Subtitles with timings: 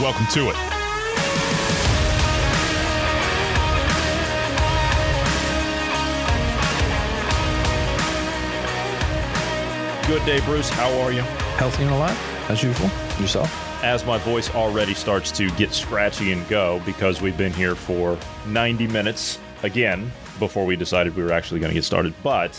[0.00, 0.56] Welcome to it.
[10.06, 10.70] Good day, Bruce.
[10.70, 11.22] How are you?
[11.58, 12.16] Healthy and alive,
[12.48, 12.88] as usual.
[13.20, 13.52] Yourself?
[13.82, 18.16] As my voice already starts to get scratchy and go because we've been here for
[18.46, 22.14] 90 minutes again before we decided we were actually going to get started.
[22.22, 22.52] But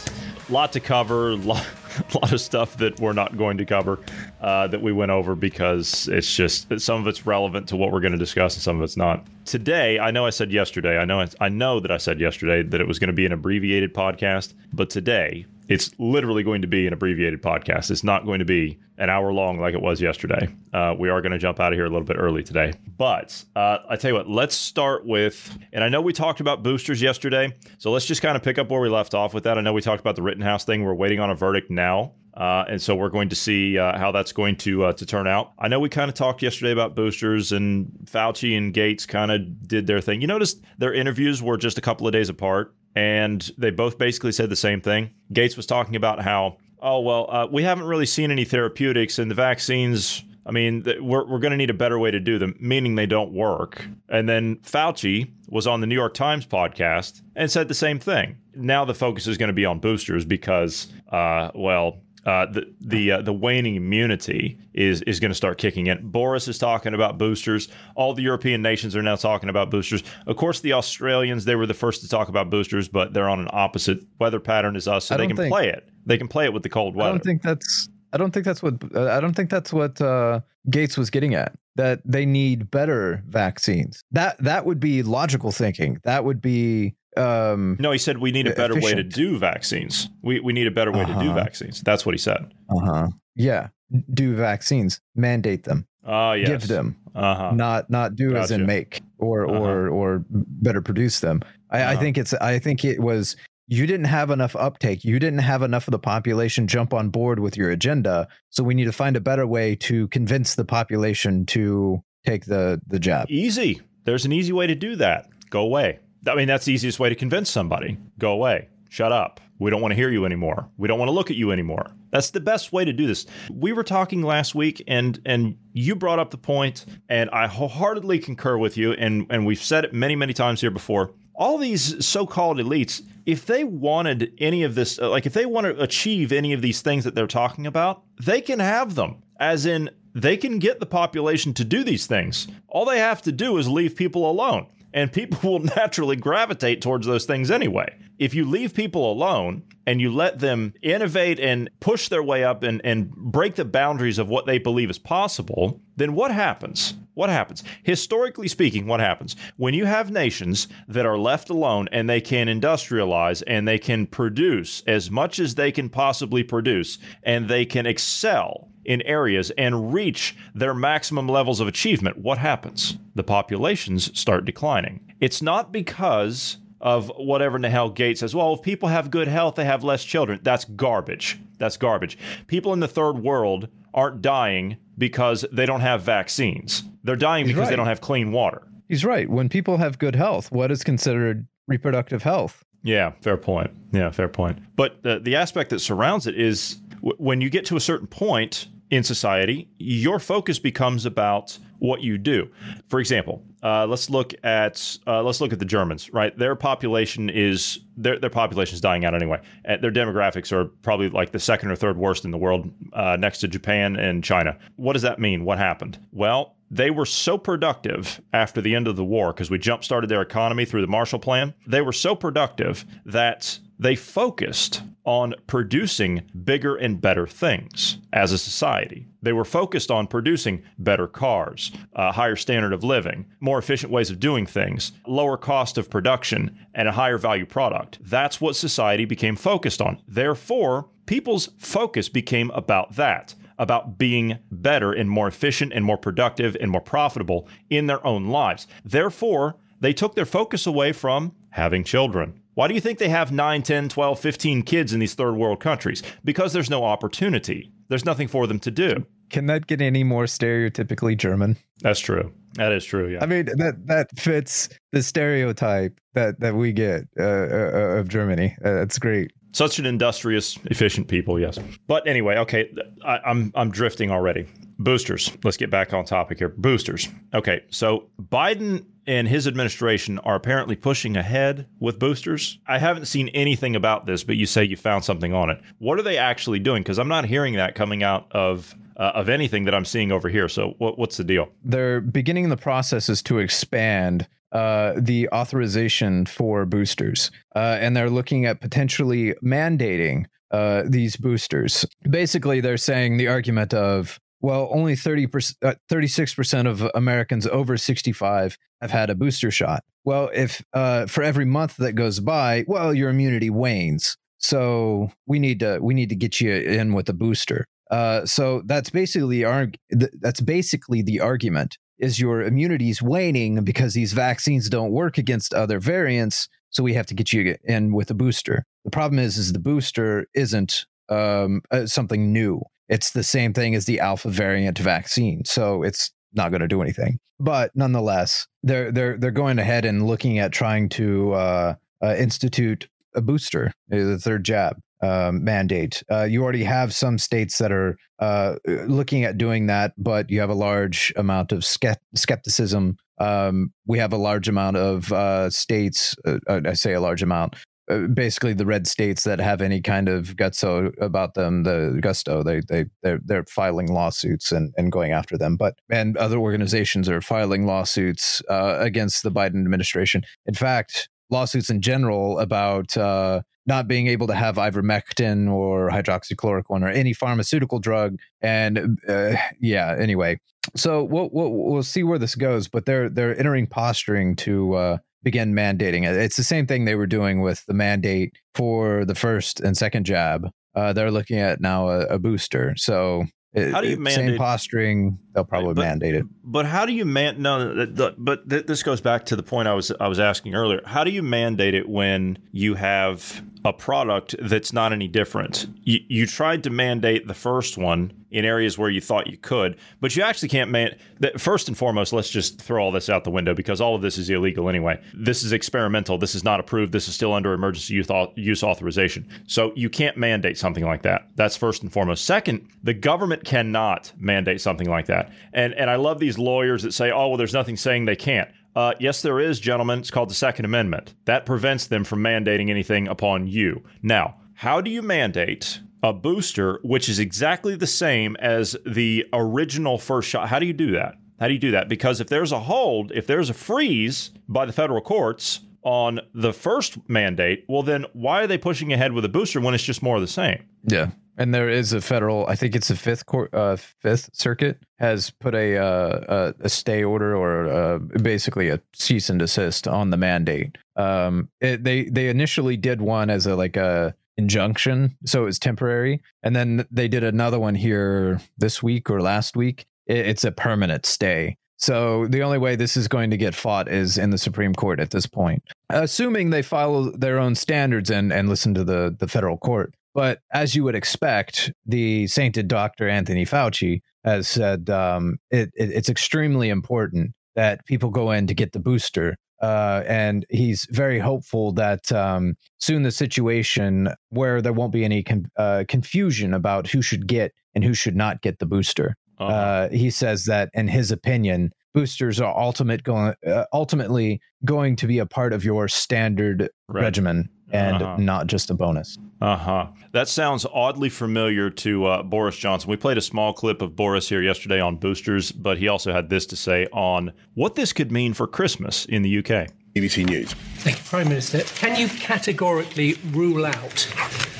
[0.49, 1.65] a lot to cover, lot,
[2.13, 3.99] lot of stuff that we're not going to cover
[4.41, 7.99] uh, that we went over because it's just some of it's relevant to what we're
[7.99, 9.25] going to discuss and some of it's not.
[9.45, 12.81] Today, I know I said yesterday, I know I know that I said yesterday that
[12.81, 16.87] it was going to be an abbreviated podcast, but today it's literally going to be
[16.87, 17.91] an abbreviated podcast.
[17.91, 20.49] It's not going to be an hour long like it was yesterday.
[20.73, 22.73] Uh, we are going to jump out of here a little bit early today.
[22.97, 26.63] But uh, I tell you what, let's start with, and I know we talked about
[26.63, 29.57] boosters yesterday, so let's just kind of pick up where we left off with that.
[29.57, 30.83] I know we talked about the Rittenhouse thing.
[30.83, 32.13] We're waiting on a verdict now.
[32.39, 35.27] Uh, and so we're going to see uh, how that's going to uh, to turn
[35.27, 35.51] out.
[35.59, 39.67] I know we kind of talked yesterday about boosters, and Fauci and Gates kind of
[39.67, 40.21] did their thing.
[40.21, 44.31] You noticed their interviews were just a couple of days apart, and they both basically
[44.31, 45.09] said the same thing.
[45.33, 49.29] Gates was talking about how, oh well, uh, we haven't really seen any therapeutics, and
[49.29, 50.23] the vaccines.
[50.45, 53.05] I mean, we're, we're going to need a better way to do them, meaning they
[53.05, 53.85] don't work.
[54.07, 58.37] And then Fauci was on the New York Times podcast and said the same thing.
[58.55, 63.11] Now the focus is going to be on boosters because, uh, well, uh, the the
[63.11, 66.11] uh, the waning immunity is is going to start kicking in.
[66.11, 67.69] Boris is talking about boosters.
[67.95, 70.03] All the European nations are now talking about boosters.
[70.27, 73.39] Of course, the Australians they were the first to talk about boosters, but they're on
[73.39, 75.89] an opposite weather pattern as us, so they can think, play it.
[76.05, 77.09] They can play it with the cold weather.
[77.09, 77.89] I don't think that's.
[78.13, 78.75] I don't think that's what.
[78.93, 81.57] Uh, I don't think that's what uh, Gates was getting at.
[81.77, 84.03] That they need better vaccines.
[84.11, 85.97] That that would be logical thinking.
[86.03, 88.97] That would be um, no, he said we need a better efficient.
[88.97, 90.09] way to do vaccines.
[90.21, 91.19] We we need a better way uh-huh.
[91.19, 91.43] to do uh-huh.
[91.43, 91.81] vaccines.
[91.81, 92.51] That's what he said.
[92.69, 93.07] Uh huh.
[93.35, 93.69] Yeah,
[94.13, 95.87] do vaccines, mandate them.
[96.05, 96.47] Uh, yes.
[96.47, 97.51] Give them, uh-huh.
[97.53, 98.41] not not do gotcha.
[98.41, 99.59] as in make or uh-huh.
[99.59, 101.41] or or better produce them.
[101.69, 101.91] I, uh-huh.
[101.91, 103.35] I think it's I think it was
[103.67, 105.05] you didn't have enough uptake.
[105.05, 108.27] You didn't have enough of the population jump on board with your agenda.
[108.49, 112.81] So we need to find a better way to convince the population to take the
[112.87, 113.29] the jab.
[113.29, 113.81] Easy.
[114.05, 115.27] There's an easy way to do that.
[115.49, 115.99] Go away.
[116.27, 117.97] I mean, that's the easiest way to convince somebody.
[118.17, 118.69] Go away.
[118.89, 119.39] Shut up.
[119.59, 120.69] We don't want to hear you anymore.
[120.77, 121.91] We don't want to look at you anymore.
[122.11, 123.25] That's the best way to do this.
[123.51, 128.19] We were talking last week and and you brought up the point and I wholeheartedly
[128.19, 131.13] concur with you and and we've said it many many times here before.
[131.35, 135.81] All these so-called elites, if they wanted any of this like if they want to
[135.81, 139.21] achieve any of these things that they're talking about, they can have them.
[139.39, 142.47] As in they can get the population to do these things.
[142.67, 147.05] All they have to do is leave people alone and people will naturally gravitate towards
[147.07, 147.95] those things anyway.
[148.17, 152.63] If you leave people alone and you let them innovate and push their way up
[152.63, 156.95] and, and break the boundaries of what they believe is possible, then what happens?
[157.13, 157.63] What happens?
[157.83, 159.35] Historically speaking, what happens?
[159.57, 164.05] When you have nations that are left alone and they can industrialize and they can
[164.05, 169.93] produce as much as they can possibly produce and they can excel in areas and
[169.93, 172.97] reach their maximum levels of achievement, what happens?
[173.13, 175.13] The populations start declining.
[175.21, 179.27] It's not because of whatever in the hell Gates says, well, if people have good
[179.27, 180.39] health, they have less children.
[180.41, 181.39] That's garbage.
[181.59, 182.17] That's garbage.
[182.47, 186.83] People in the third world aren't dying because they don't have vaccines.
[187.03, 187.69] They're dying He's because right.
[187.69, 188.63] they don't have clean water.
[188.87, 189.29] He's right.
[189.29, 192.65] When people have good health, what is considered reproductive health?
[192.81, 193.69] Yeah, fair point.
[193.91, 194.57] Yeah, fair point.
[194.75, 198.07] But the, the aspect that surrounds it is w- when you get to a certain
[198.07, 202.49] point, in society, your focus becomes about what you do.
[202.87, 206.11] For example, uh, let's look at uh, let's look at the Germans.
[206.13, 209.41] Right, their population is their their population is dying out anyway.
[209.67, 213.15] Uh, their demographics are probably like the second or third worst in the world, uh,
[213.17, 214.57] next to Japan and China.
[214.75, 215.45] What does that mean?
[215.45, 215.99] What happened?
[216.11, 220.09] Well, they were so productive after the end of the war because we jump started
[220.09, 221.53] their economy through the Marshall Plan.
[221.65, 228.37] They were so productive that they focused on producing bigger and better things as a
[228.37, 229.07] society.
[229.23, 234.11] They were focused on producing better cars, a higher standard of living, more efficient ways
[234.11, 237.97] of doing things, lower cost of production, and a higher value product.
[238.03, 239.99] That's what society became focused on.
[240.07, 246.55] Therefore, people's focus became about that about being better and more efficient and more productive
[246.61, 248.67] and more profitable in their own lives.
[248.85, 252.39] Therefore, they took their focus away from having children.
[252.59, 255.61] Why do you think they have 9, 10, 12, 15 kids in these third world
[255.61, 256.03] countries?
[256.25, 257.71] Because there's no opportunity.
[257.87, 259.05] There's nothing for them to do.
[259.29, 261.55] Can that get any more stereotypically German?
[261.79, 262.33] That's true.
[262.55, 263.07] That is true.
[263.07, 263.19] Yeah.
[263.21, 268.55] I mean that that fits the stereotype that that we get uh, uh, of Germany.
[268.63, 269.31] Uh, that's great.
[269.51, 271.39] Such an industrious, efficient people.
[271.39, 271.57] Yes.
[271.87, 272.71] But anyway, okay.
[273.03, 274.47] I, I'm I'm drifting already.
[274.77, 275.31] Boosters.
[275.43, 276.49] Let's get back on topic here.
[276.49, 277.09] Boosters.
[277.33, 277.63] Okay.
[277.69, 282.59] So Biden and his administration are apparently pushing ahead with boosters.
[282.67, 285.59] I haven't seen anything about this, but you say you found something on it.
[285.79, 286.83] What are they actually doing?
[286.83, 290.29] Because I'm not hearing that coming out of uh, of anything that I'm seeing over
[290.29, 290.47] here.
[290.47, 291.49] So what, what's the deal?
[291.63, 298.45] They're beginning the processes to expand uh, the authorization for boosters, uh, and they're looking
[298.45, 301.85] at potentially mandating uh, these boosters.
[302.09, 308.57] Basically, they're saying the argument of well, only 30%, uh, 36% of Americans over 65
[308.79, 309.83] have had a booster shot.
[310.05, 314.17] Well, if uh, for every month that goes by, well, your immunity wanes.
[314.37, 317.65] So we need to we need to get you in with a booster.
[317.89, 323.93] Uh, so that's basically our that's basically the argument is your immunity is waning because
[323.93, 326.47] these vaccines don't work against other variants.
[326.69, 328.63] So we have to get you in with a booster.
[328.85, 332.61] The problem is, is the booster isn't um, uh, something new.
[332.87, 335.43] It's the same thing as the alpha variant vaccine.
[335.45, 337.19] So it's not going to do anything.
[337.39, 342.87] But nonetheless, they're they're they're going ahead and looking at trying to uh, uh, institute
[343.15, 346.03] a booster, uh, the third jab um, mandate.
[346.11, 350.39] Uh, you already have some states that are uh, looking at doing that, but you
[350.39, 352.97] have a large amount of skepticism.
[353.19, 356.15] Um, we have a large amount of uh, states.
[356.25, 357.55] Uh, I say a large amount.
[357.89, 362.43] Uh, basically, the red states that have any kind of gusto about them, the gusto,
[362.43, 365.57] they they they're, they're filing lawsuits and, and going after them.
[365.57, 370.23] But and other organizations are filing lawsuits uh, against the Biden administration.
[370.45, 376.81] In fact, lawsuits in general about uh, not being able to have ivermectin or hydroxychloroquine
[376.81, 378.17] or any pharmaceutical drug.
[378.41, 380.39] And uh, yeah, anyway,
[380.75, 382.67] so we'll, we'll, we'll see where this goes.
[382.67, 386.15] But they're they're entering posturing to uh, begin mandating it.
[386.15, 390.05] It's the same thing they were doing with the mandate for the first and second
[390.05, 390.49] jab.
[390.75, 392.73] Uh, they're looking at now a, a booster.
[392.77, 395.19] So it, how do you mandate same posturing?
[395.33, 396.25] They'll probably but, mandate it.
[396.43, 397.41] But how do you man?
[397.41, 397.87] No,
[398.17, 400.81] but this goes back to the point I was I was asking earlier.
[400.85, 405.67] How do you mandate it when you have a product that's not any different?
[405.83, 409.77] You, you tried to mandate the first one in areas where you thought you could,
[409.99, 410.95] but you actually can't man.
[411.37, 414.17] First and foremost, let's just throw all this out the window because all of this
[414.17, 415.01] is illegal anyway.
[415.13, 416.17] This is experimental.
[416.17, 416.91] This is not approved.
[416.91, 417.93] This is still under emergency
[418.35, 419.27] use authorization.
[419.47, 421.29] So you can't mandate something like that.
[421.35, 422.25] That's first and foremost.
[422.25, 425.31] Second, the government cannot mandate something like that.
[425.53, 428.49] And and I love these lawyers that say, "Oh, well, there's nothing saying they can't."
[428.75, 429.99] Uh, yes, there is, gentlemen.
[429.99, 431.15] It's called the Second Amendment.
[431.25, 433.83] That prevents them from mandating anything upon you.
[434.03, 439.97] Now, how do you mandate a booster, which is exactly the same as the original
[439.97, 440.49] first shot.
[440.49, 441.15] How do you do that?
[441.39, 441.87] How do you do that?
[441.87, 446.51] Because if there's a hold, if there's a freeze by the federal courts on the
[446.51, 450.03] first mandate, well, then why are they pushing ahead with a booster when it's just
[450.03, 450.63] more of the same?
[450.83, 451.11] Yeah.
[451.37, 455.29] And there is a federal, I think it's the fifth court, uh, fifth circuit has
[455.29, 460.17] put a uh, a, stay order or uh, basically a cease and desist on the
[460.17, 460.77] mandate.
[460.97, 465.59] Um, it, they they initially did one as a like a injunction, so it was
[465.59, 466.21] temporary.
[466.41, 469.85] And then they did another one here this week or last week.
[470.07, 471.57] It's a permanent stay.
[471.75, 474.99] So the only way this is going to get fought is in the Supreme Court
[475.01, 479.27] at this point, assuming they follow their own standards and, and listen to the, the
[479.27, 479.93] federal court.
[480.15, 483.09] But as you would expect, the sainted Dr.
[483.09, 488.53] Anthony Fauci has said um, it, it, it's extremely important that people go in to
[488.53, 494.73] get the booster uh, and he's very hopeful that um, soon the situation where there
[494.73, 498.59] won't be any con- uh, confusion about who should get and who should not get
[498.59, 499.15] the booster.
[499.37, 499.51] Uh-huh.
[499.51, 505.07] Uh, he says that, in his opinion, boosters are ultimate going, uh, ultimately going to
[505.07, 507.03] be a part of your standard right.
[507.03, 508.17] regimen and uh-huh.
[508.17, 509.17] not just a bonus.
[509.41, 509.87] Uh huh.
[510.11, 512.89] That sounds oddly familiar to uh, Boris Johnson.
[512.89, 516.29] We played a small clip of Boris here yesterday on boosters, but he also had
[516.29, 519.69] this to say on what this could mean for Christmas in the UK.
[519.95, 520.53] BBC News.
[520.77, 521.61] Thank you, Prime Minister.
[521.75, 524.07] Can you categorically rule out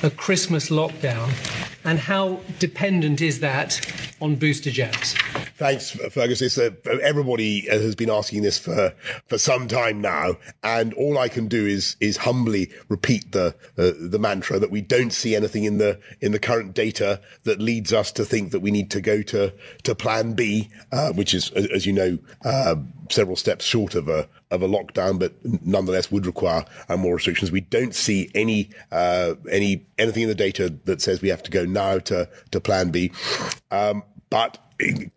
[0.04, 1.32] a Christmas lockdown?
[1.86, 3.80] And how dependent is that
[4.22, 5.16] on booster jabs?
[5.56, 6.42] Thanks, Fergus.
[6.42, 8.94] It's a, everybody has been asking this for,
[9.28, 13.92] for some time now, and all I can do is is humbly repeat the uh,
[14.00, 17.92] the mantra that we don't see anything in the in the current data that leads
[17.92, 21.52] us to think that we need to go to to Plan B, uh, which is,
[21.52, 22.76] as you know, uh,
[23.10, 25.34] several steps short of a of a lockdown, but
[25.66, 27.52] nonetheless would require uh, more restrictions.
[27.52, 31.52] We don't see any uh, any anything in the data that says we have to
[31.52, 33.12] go now to to Plan B,
[33.72, 34.58] um, but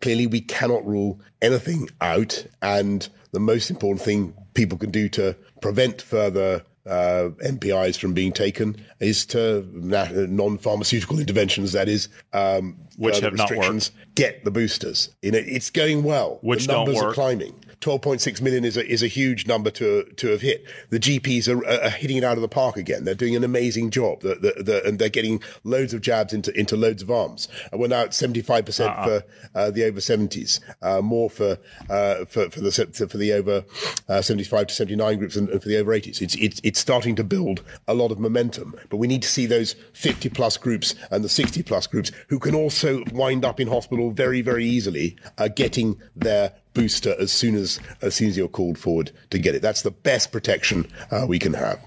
[0.01, 2.45] clearly we cannot rule anything out.
[2.61, 8.33] And the most important thing people can do to prevent further uh, NPIs from being
[8.33, 11.71] taken is to non-pharmaceutical interventions.
[11.71, 13.91] That is, um, which have not worked.
[14.15, 15.09] Get the boosters.
[15.21, 16.39] You know, it's going well.
[16.41, 17.11] Which the numbers don't work.
[17.11, 17.55] are climbing.
[17.83, 20.65] 12.6 million is a, is a huge number to to have hit.
[20.89, 23.03] The GPs are, are hitting it out of the park again.
[23.03, 24.21] They're doing an amazing job.
[24.21, 27.49] The, the, the, and they're getting loads of jabs into, into loads of arms.
[27.71, 29.05] And we're now at 75% uh-uh.
[29.05, 29.23] for
[29.53, 31.57] uh, the over 70s, uh, more for,
[31.89, 33.65] uh, for, for the, for the over
[34.07, 36.21] uh, 75 to 79 groups and, and, for the over 80s.
[36.21, 39.45] It's, it's, it's starting to build a lot of momentum, but we need to see
[39.45, 43.67] those 50 plus groups and the 60 plus groups who can also wind up in
[43.67, 48.47] hospital very, very easily, uh, getting their booster as soon as as soon as you're
[48.47, 49.61] called forward to get it.
[49.61, 51.79] That's the best protection uh, we can have.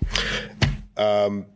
[0.97, 1.47] Um,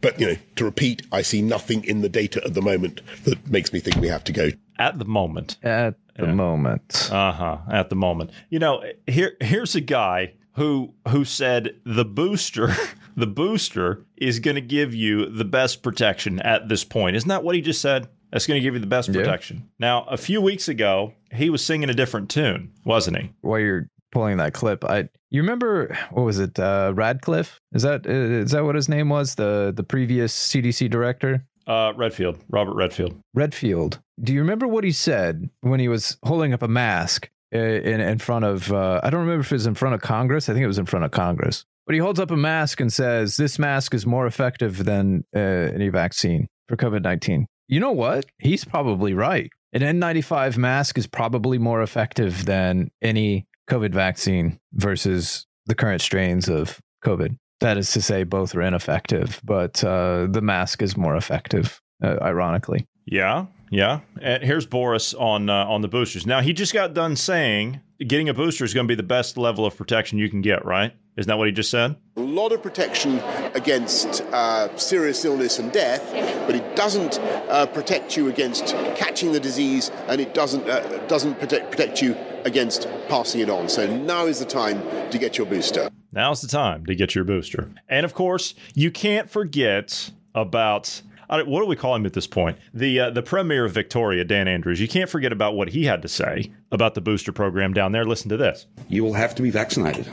[0.00, 3.48] but you know, to repeat, I see nothing in the data at the moment that
[3.48, 4.50] makes me think we have to go.
[4.78, 5.56] At the moment.
[5.62, 6.32] At the yeah.
[6.32, 7.08] moment.
[7.10, 7.58] Uh huh.
[7.70, 8.30] At the moment.
[8.50, 12.74] You know, here here's a guy who who said the booster
[13.16, 17.16] the booster is going to give you the best protection at this point.
[17.16, 18.08] Isn't that what he just said?
[18.32, 19.58] That's going to give you the best protection.
[19.58, 19.62] Yeah.
[19.78, 23.30] Now, a few weeks ago, he was singing a different tune, wasn't he?
[23.42, 26.58] While you're pulling that clip, I you remember what was it?
[26.58, 29.34] Uh, Radcliffe is that is that what his name was?
[29.34, 31.44] The the previous CDC director.
[31.66, 33.14] Uh, Redfield, Robert Redfield.
[33.34, 34.00] Redfield.
[34.20, 38.00] Do you remember what he said when he was holding up a mask uh, in
[38.00, 38.72] in front of?
[38.72, 40.48] Uh, I don't remember if it was in front of Congress.
[40.48, 41.64] I think it was in front of Congress.
[41.86, 45.38] But he holds up a mask and says, "This mask is more effective than uh,
[45.38, 48.26] any vaccine for COVID nineteen you know what?
[48.38, 49.50] He's probably right.
[49.72, 56.48] An N95 mask is probably more effective than any COVID vaccine versus the current strains
[56.48, 57.38] of COVID.
[57.60, 62.16] That is to say, both are ineffective, but uh, the mask is more effective, uh,
[62.20, 62.86] ironically.
[63.06, 64.00] Yeah, yeah.
[64.20, 66.26] And here's Boris on uh, on the boosters.
[66.26, 69.38] Now he just got done saying getting a booster is going to be the best
[69.38, 70.92] level of protection you can get, right?
[71.16, 71.96] Isn't that what he just said?
[72.16, 73.18] A lot of protection
[73.54, 76.02] against uh, serious illness and death,
[76.46, 81.40] but it doesn't uh, protect you against catching the disease, and it doesn't uh, doesn't
[81.40, 82.14] protect protect you
[82.44, 83.70] against passing it on.
[83.70, 85.88] So now is the time to get your booster.
[86.12, 91.00] Now's the time to get your booster, and of course, you can't forget about
[91.40, 92.58] what do we call him at this point?
[92.74, 94.80] The uh, the premier of Victoria, Dan Andrews.
[94.80, 98.04] You can't forget about what he had to say about the booster program down there.
[98.04, 98.66] Listen to this.
[98.88, 100.06] You will have to be vaccinated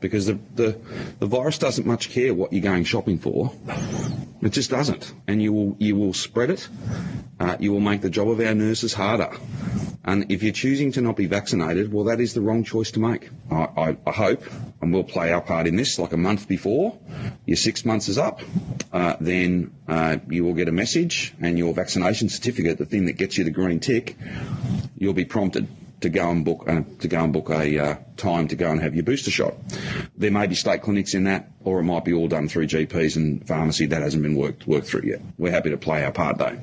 [0.00, 0.78] because the, the,
[1.18, 3.52] the virus doesn't much care what you're going shopping for.
[4.42, 5.12] It just doesn't.
[5.26, 6.68] And you will, you will spread it.
[7.38, 9.30] Uh, you will make the job of our nurses harder.
[10.04, 13.00] And if you're choosing to not be vaccinated, well, that is the wrong choice to
[13.00, 13.28] make.
[13.50, 14.42] I, I, I hope,
[14.80, 16.98] and we'll play our part in this like a month before
[17.44, 18.40] your six months is up,
[18.92, 23.14] uh, then uh, you will get a message and your vaccination certificate, the thing that
[23.14, 24.16] gets you the green tick,
[24.96, 25.68] you'll be prompted
[26.00, 28.80] to go and book uh, to go and book a uh, time to go and
[28.80, 29.54] have your booster shot.
[30.16, 33.16] There may be state clinics in that, or it might be all done through GPs
[33.16, 33.86] and pharmacy.
[33.86, 35.20] That hasn't been worked worked through yet.
[35.38, 36.58] We're happy to play our part though.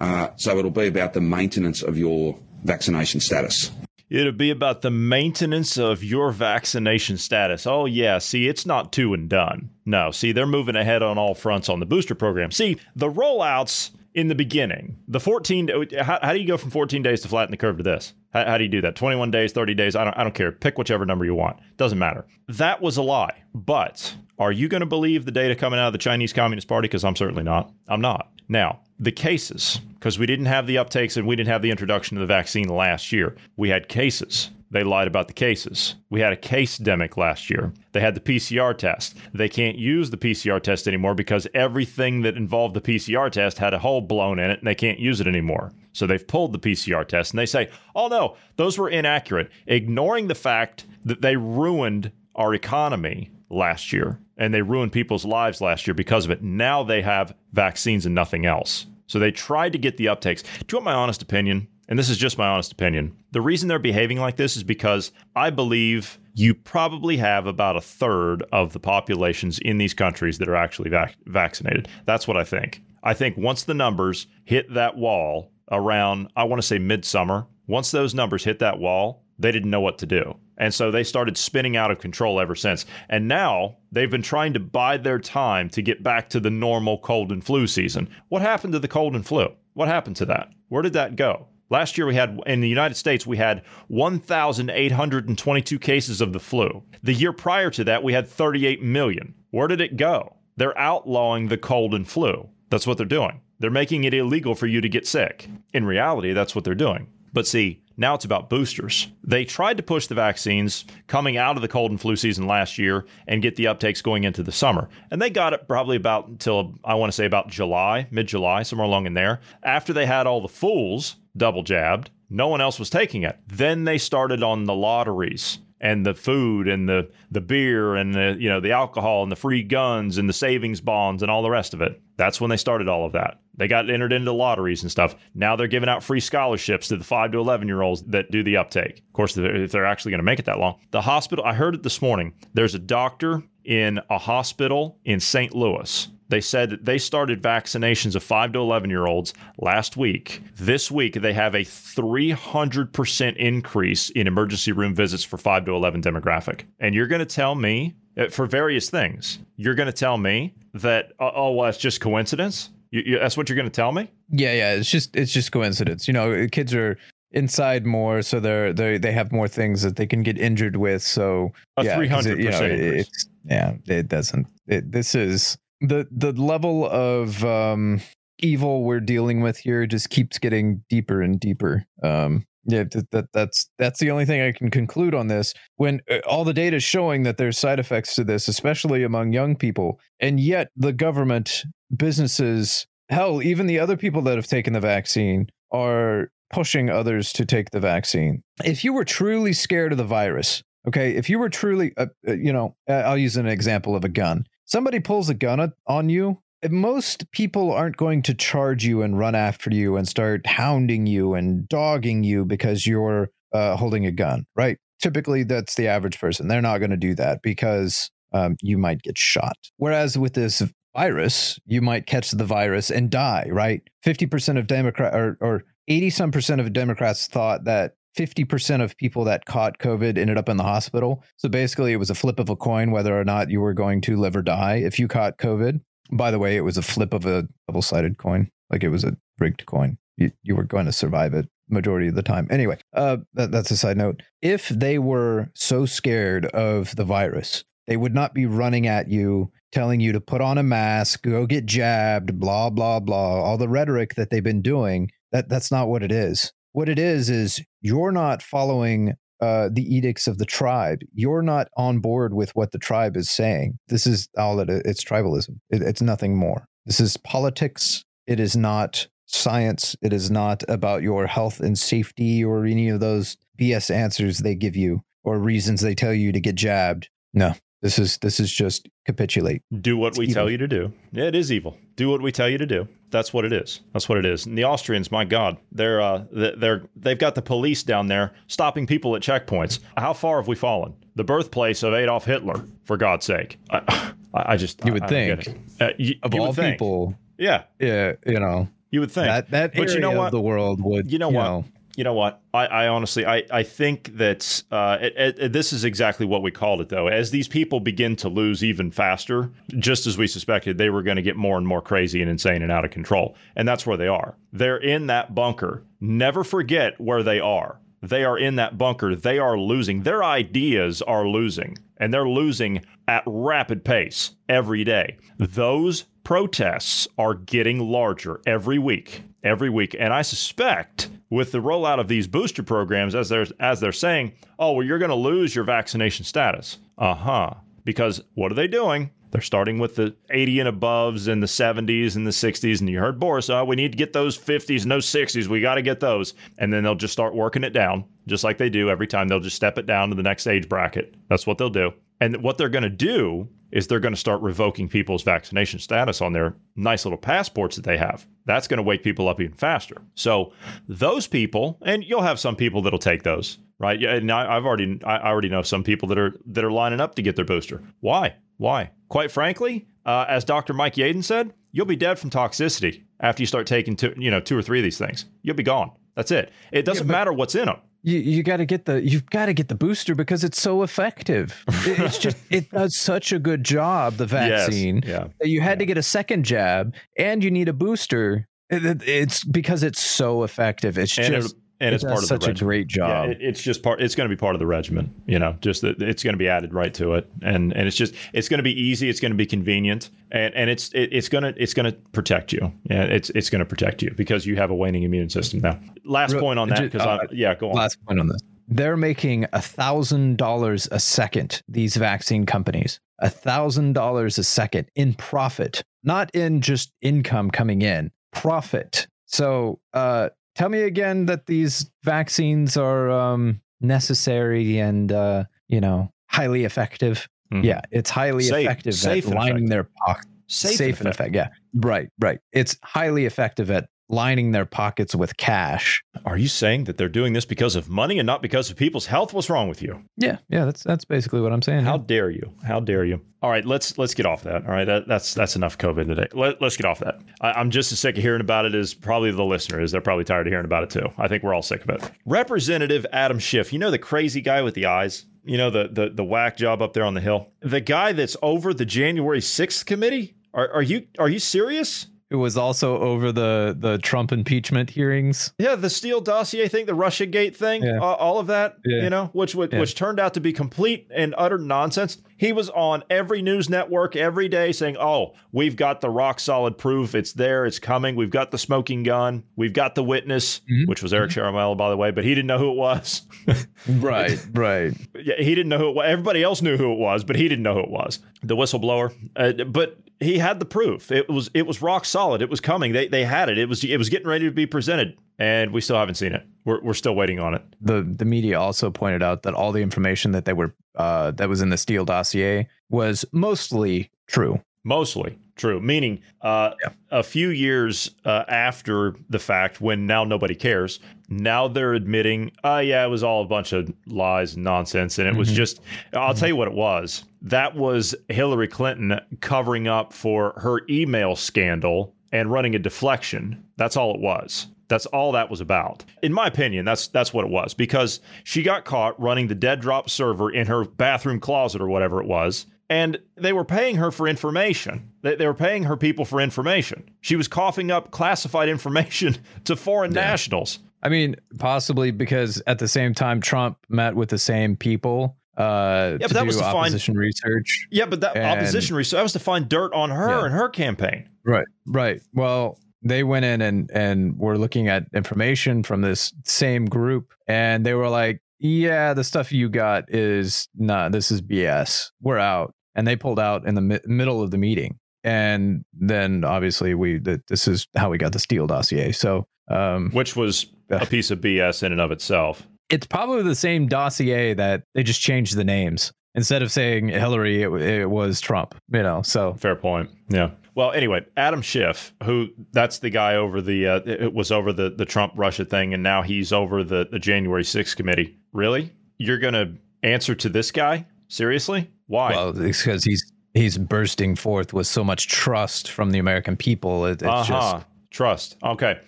[0.00, 3.70] Uh, so it'll be about the maintenance of your vaccination status.
[4.08, 7.66] It'll be about the maintenance of your vaccination status.
[7.66, 8.18] Oh, yeah.
[8.18, 9.70] See, it's not two and done.
[9.84, 12.52] No, see, they're moving ahead on all fronts on the booster program.
[12.52, 15.68] See, the rollouts in the beginning, the 14,
[16.00, 18.14] how, how do you go from 14 days to flatten the curve to this?
[18.32, 18.96] How, how, do you do that?
[18.96, 19.94] 21 days, 30 days?
[19.94, 20.50] I don't, I don't care.
[20.50, 21.58] Pick whichever number you want.
[21.76, 22.24] Doesn't matter.
[22.48, 23.42] That was a lie.
[23.54, 26.88] But are you going to believe the data coming out of the Chinese Communist Party?
[26.88, 27.70] Because I'm certainly not.
[27.88, 28.30] I'm not.
[28.48, 32.16] Now, the cases, because we didn't have the uptakes and we didn't have the introduction
[32.16, 33.36] of the vaccine last year.
[33.58, 34.50] We had cases.
[34.70, 35.94] They lied about the cases.
[36.10, 37.72] We had a case demic last year.
[37.92, 39.16] They had the PCR test.
[39.32, 43.74] They can't use the PCR test anymore because everything that involved the PCR test had
[43.74, 45.72] a hole blown in it and they can't use it anymore.
[45.92, 50.26] So they've pulled the PCR test and they say, oh no, those were inaccurate, ignoring
[50.26, 55.86] the fact that they ruined our economy last year and they ruined people's lives last
[55.86, 56.42] year because of it.
[56.42, 58.86] Now they have vaccines and nothing else.
[59.06, 60.42] So they tried to get the uptakes.
[60.42, 61.68] Do you want my honest opinion?
[61.88, 65.12] And this is just my honest opinion, the reason they're behaving like this is because
[65.34, 70.48] I believe you probably have about a third of the populations in these countries that
[70.48, 71.88] are actually vac- vaccinated.
[72.04, 72.82] That's what I think.
[73.02, 77.90] I think once the numbers hit that wall around, I want to say midsummer, once
[77.90, 80.36] those numbers hit that wall, they didn't know what to do.
[80.58, 82.86] And so they started spinning out of control ever since.
[83.08, 86.98] And now they've been trying to bide their time to get back to the normal
[86.98, 88.08] cold and flu season.
[88.28, 89.48] What happened to the cold and flu?
[89.74, 90.48] What happened to that?
[90.68, 91.48] Where did that go?
[91.68, 96.84] Last year, we had in the United States, we had 1,822 cases of the flu.
[97.02, 99.34] The year prior to that, we had 38 million.
[99.50, 100.36] Where did it go?
[100.56, 102.48] They're outlawing the cold and flu.
[102.70, 103.40] That's what they're doing.
[103.58, 105.48] They're making it illegal for you to get sick.
[105.72, 107.08] In reality, that's what they're doing.
[107.32, 109.08] But see, now it's about boosters.
[109.24, 112.78] They tried to push the vaccines coming out of the cold and flu season last
[112.78, 114.88] year and get the uptakes going into the summer.
[115.10, 118.62] And they got it probably about until I want to say about July, mid July,
[118.62, 119.40] somewhere along in there.
[119.62, 123.38] After they had all the fools double jabbed, no one else was taking it.
[123.46, 128.36] Then they started on the lotteries and the food and the the beer and the
[128.38, 131.50] you know the alcohol and the free guns and the savings bonds and all the
[131.50, 132.00] rest of it.
[132.16, 133.40] That's when they started all of that.
[133.56, 135.14] They got entered into lotteries and stuff.
[135.34, 138.42] Now they're giving out free scholarships to the 5 to 11 year olds that do
[138.42, 138.98] the uptake.
[138.98, 140.78] Of course, if they're actually going to make it that long.
[140.90, 142.34] The hospital, I heard it this morning.
[142.54, 145.54] There's a doctor in a hospital in St.
[145.54, 150.42] Louis they said that they started vaccinations of 5 to 11 year olds last week.
[150.56, 156.02] This week, they have a 300% increase in emergency room visits for 5 to 11
[156.02, 156.62] demographic.
[156.80, 160.54] And you're going to tell me, uh, for various things, you're going to tell me
[160.74, 162.70] that, uh, oh, well, it's just coincidence?
[162.90, 164.10] You, you, that's what you're going to tell me?
[164.30, 164.72] Yeah, yeah.
[164.74, 166.08] It's just, it's just coincidence.
[166.08, 166.98] You know, kids are
[167.32, 171.02] inside more so they're they they have more things that they can get injured with
[171.02, 173.08] so a yeah, 300% you know, it,
[173.44, 178.00] yeah it doesn't it, this is the the level of um,
[178.38, 181.84] evil we're dealing with here just keeps getting deeper and deeper.
[182.02, 185.54] Um, yeah, that, that, that's that's the only thing I can conclude on this.
[185.76, 189.32] When uh, all the data is showing that there's side effects to this, especially among
[189.32, 191.64] young people, and yet the government,
[191.94, 197.44] businesses, hell, even the other people that have taken the vaccine are pushing others to
[197.44, 198.42] take the vaccine.
[198.64, 202.32] If you were truly scared of the virus, okay, if you were truly, uh, uh
[202.32, 206.42] you know, I'll use an example of a gun somebody pulls a gun on you,
[206.68, 211.34] most people aren't going to charge you and run after you and start hounding you
[211.34, 214.78] and dogging you because you're uh, holding a gun, right?
[215.00, 216.48] Typically, that's the average person.
[216.48, 219.56] They're not going to do that because um, you might get shot.
[219.76, 220.62] Whereas with this
[220.96, 223.82] virus, you might catch the virus and die, right?
[224.04, 229.24] 50% of Democrat or, or 80 some percent of Democrats thought that 50% of people
[229.24, 231.22] that caught COVID ended up in the hospital.
[231.36, 234.00] So basically, it was a flip of a coin whether or not you were going
[234.02, 235.80] to live or die if you caught COVID.
[236.12, 239.04] By the way, it was a flip of a double sided coin, like it was
[239.04, 239.98] a rigged coin.
[240.16, 242.46] You, you were going to survive it majority of the time.
[242.50, 244.22] Anyway, uh, that, that's a side note.
[244.40, 249.52] If they were so scared of the virus, they would not be running at you
[249.72, 253.42] telling you to put on a mask, go get jabbed, blah blah blah.
[253.42, 255.10] All the rhetoric that they've been doing.
[255.32, 256.52] That that's not what it is.
[256.76, 260.98] What it is is you're not following uh, the edicts of the tribe.
[261.14, 263.78] You're not on board with what the tribe is saying.
[263.88, 265.58] This is all that it's tribalism.
[265.70, 266.68] It, it's nothing more.
[266.84, 268.04] This is politics.
[268.26, 269.96] It is not science.
[270.02, 274.54] It is not about your health and safety or any of those BS answers they
[274.54, 277.08] give you or reasons they tell you to get jabbed.
[277.32, 279.62] No, this is this is just capitulate.
[279.80, 280.34] Do what it's we evil.
[280.34, 280.92] tell you to do.
[281.10, 281.78] Yeah, it is evil.
[281.96, 282.88] Do what we tell you to do.
[283.10, 283.80] That's what it is.
[283.92, 284.46] That's what it is.
[284.46, 288.86] And the Austrians, my God, they're uh, they're they've got the police down there stopping
[288.86, 289.78] people at checkpoints.
[289.96, 290.94] How far have we fallen?
[291.14, 293.58] The birthplace of Adolf Hitler, for God's sake.
[293.70, 295.48] I, I just you would I, think
[295.80, 296.74] I uh, you, of you all think.
[296.74, 300.30] people, yeah, yeah, you know, you would think that that but you know what?
[300.30, 301.64] the world would you know you what know,
[301.96, 302.42] you know what?
[302.52, 306.50] I, I honestly, I, I think that uh, it, it, this is exactly what we
[306.50, 307.08] called it, though.
[307.08, 311.16] As these people begin to lose even faster, just as we suspected, they were going
[311.16, 313.34] to get more and more crazy and insane and out of control.
[313.56, 314.36] And that's where they are.
[314.52, 315.82] They're in that bunker.
[315.98, 317.80] Never forget where they are.
[318.02, 319.16] They are in that bunker.
[319.16, 320.02] They are losing.
[320.02, 325.16] Their ideas are losing, and they're losing at rapid pace every day.
[325.38, 329.96] Those protests are getting larger every week, every week.
[329.98, 334.32] And I suspect with the rollout of these booster programs, as they're as they're saying,
[334.58, 336.78] oh well, you're going to lose your vaccination status.
[336.98, 337.50] Uh huh.
[337.84, 339.10] Because what are they doing?
[339.30, 342.80] They're starting with the 80 and aboves and the 70s and the 60s.
[342.80, 345.46] And you heard Boris, oh, we need to get those 50s and those 60s.
[345.46, 346.34] We got to get those.
[346.58, 349.28] And then they'll just start working it down, just like they do every time.
[349.28, 351.14] They'll just step it down to the next age bracket.
[351.28, 351.92] That's what they'll do.
[352.20, 356.20] And what they're going to do is they're going to start revoking people's vaccination status
[356.20, 358.26] on their nice little passports that they have.
[358.44, 359.96] That's going to wake people up even faster.
[360.14, 360.52] So
[360.88, 364.00] those people, and you'll have some people that'll take those, right?
[364.00, 367.00] Yeah, and I, have already, I already know some people that are that are lining
[367.00, 367.82] up to get their booster.
[368.00, 368.36] Why?
[368.56, 368.90] Why?
[369.08, 370.72] Quite frankly, uh, as Dr.
[370.72, 374.40] Mike Yeadon said, you'll be dead from toxicity after you start taking two, you know,
[374.40, 375.26] two or three of these things.
[375.42, 375.92] You'll be gone.
[376.14, 376.50] That's it.
[376.72, 377.76] It doesn't yeah, matter what's in them.
[378.06, 380.84] You you got to get the you've got to get the booster because it's so
[380.84, 381.64] effective.
[381.66, 385.02] it's just it does such a good job the vaccine.
[385.04, 385.28] Yes, yeah.
[385.40, 385.78] That you had yeah.
[385.78, 388.46] to get a second jab and you need a booster.
[388.70, 390.98] It, it's because it's so effective.
[390.98, 393.26] It's and just and it's part of such a great job.
[393.26, 394.00] Yeah, it, it's just part.
[394.00, 395.14] It's going to be part of the regimen.
[395.26, 397.96] You know, just that it's going to be added right to it, and and it's
[397.96, 399.08] just it's going to be easy.
[399.08, 401.98] It's going to be convenient, and and it's it, it's going to it's going to
[402.12, 402.72] protect you.
[402.84, 405.78] Yeah, it's it's going to protect you because you have a waning immune system now.
[406.04, 407.76] Last point on that because uh, yeah, go on.
[407.76, 408.40] Last point on this.
[408.68, 411.62] They're making a thousand dollars a second.
[411.68, 417.82] These vaccine companies, a thousand dollars a second in profit, not in just income coming
[417.82, 419.06] in, profit.
[419.26, 426.10] So uh, tell me again that these vaccines are um, necessary and uh, you know
[426.28, 427.28] highly effective.
[427.52, 427.64] Mm-hmm.
[427.64, 429.68] Yeah, it's highly safe, effective safe at lining effective.
[429.68, 430.28] their pockets.
[430.48, 431.34] Safe, safe and effective.
[431.34, 432.40] Yeah, right, right.
[432.52, 436.02] It's highly effective at lining their pockets with cash.
[436.24, 439.06] Are you saying that they're doing this because of money and not because of people's
[439.06, 439.32] health?
[439.32, 440.04] What's wrong with you?
[440.16, 441.84] Yeah, yeah, that's that's basically what I'm saying.
[441.84, 442.52] How dare you?
[442.64, 443.20] How dare you?
[443.42, 444.64] All right, let's let's get off that.
[444.64, 446.28] All right, that, that's that's enough COVID today.
[446.32, 447.20] Let, us get off that.
[447.40, 449.92] I, am just as sick of hearing about it as probably the listener is.
[449.92, 451.08] They're probably tired of hearing about it too.
[451.18, 452.10] I think we're all sick of it.
[452.24, 455.26] Representative Adam Schiff, you know the crazy guy with the eyes.
[455.44, 457.52] You know the the the whack job up there on the hill.
[457.60, 460.34] The guy that's over the January 6th committee.
[460.54, 462.06] Are, are you are you serious?
[462.28, 465.52] It was also over the the Trump impeachment hearings.
[465.58, 468.00] Yeah, the Steele dossier thing, the Russia Gate thing, yeah.
[468.00, 469.04] uh, all of that, yeah.
[469.04, 469.78] you know, which which, yeah.
[469.78, 472.18] which turned out to be complete and utter nonsense.
[472.36, 476.76] He was on every news network every day saying, "Oh, we've got the rock solid
[476.76, 477.14] proof.
[477.14, 477.64] It's there.
[477.64, 478.16] It's coming.
[478.16, 479.44] We've got the smoking gun.
[479.54, 480.88] We've got the witness, mm-hmm.
[480.88, 483.22] which was Eric mm by the way, but he didn't know who it was."
[483.88, 484.94] right, right.
[485.26, 486.06] Yeah, he didn't know who it was.
[486.06, 488.20] Everybody else knew who it was, but he didn't know who it was.
[488.42, 489.12] The whistleblower.
[489.34, 491.10] Uh, but he had the proof.
[491.12, 492.42] It was it was rock solid.
[492.42, 492.92] It was coming.
[492.92, 493.58] They they had it.
[493.58, 496.46] It was it was getting ready to be presented, and we still haven't seen it.
[496.64, 497.62] We're we're still waiting on it.
[497.80, 501.48] The the media also pointed out that all the information that they were uh, that
[501.48, 504.62] was in the Steele dossier was mostly true.
[504.86, 506.90] Mostly true, meaning uh, yeah.
[507.10, 512.78] a few years uh, after the fact, when now nobody cares, now they're admitting, oh,
[512.78, 515.18] yeah, it was all a bunch of lies and nonsense.
[515.18, 515.40] And it mm-hmm.
[515.40, 515.80] was just,
[516.12, 516.38] I'll mm-hmm.
[516.38, 517.24] tell you what it was.
[517.42, 523.64] That was Hillary Clinton covering up for her email scandal and running a deflection.
[523.76, 524.68] That's all it was.
[524.86, 526.04] That's all that was about.
[526.22, 529.80] In my opinion, that's that's what it was because she got caught running the dead
[529.80, 534.10] drop server in her bathroom closet or whatever it was and they were paying her
[534.10, 535.12] for information.
[535.22, 537.10] They, they, were paying her people for information.
[537.20, 540.22] She was coughing up classified information to foreign yeah.
[540.22, 540.78] nationals.
[541.02, 545.36] I mean, possibly because at the same time, Trump met with the same people.
[545.56, 547.88] Uh, yeah, but that was to opposition find, research.
[547.90, 550.44] Yeah, but that and, opposition research that was to find dirt on her yeah.
[550.44, 551.28] and her campaign.
[551.44, 552.20] Right, right.
[552.34, 557.86] Well, they went in and and were looking at information from this same group, and
[557.86, 561.12] they were like, "Yeah, the stuff you got is not.
[561.12, 562.10] This is BS.
[562.20, 564.98] We're out." And they pulled out in the mi- middle of the meeting.
[565.22, 569.12] And then obviously we this is how we got the Steele dossier.
[569.12, 572.66] So um, which was a piece of BS in and of itself.
[572.88, 577.62] It's probably the same dossier that they just changed the names instead of saying Hillary,
[577.62, 578.76] it, it was Trump.
[578.92, 580.10] You know, so fair point.
[580.28, 580.50] Yeah.
[580.76, 584.90] Well, anyway, Adam Schiff, who that's the guy over the uh, it was over the
[584.90, 588.36] the Trump Russia thing, and now he's over the the January 6th committee.
[588.52, 591.06] Really, you're gonna answer to this guy?
[591.28, 591.90] Seriously?
[592.06, 592.32] Why?
[592.32, 597.06] Well, it's because he's he's bursting forth with so much trust from the American people.
[597.06, 597.44] It, it's uh-huh.
[597.44, 598.56] just trust.
[598.62, 598.98] Okay.